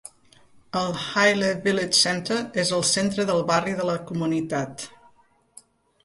[0.79, 4.87] El Haile Village Center és el centre del barri de la comunitat.